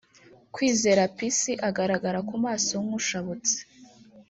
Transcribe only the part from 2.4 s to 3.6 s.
maso nk’ushabutse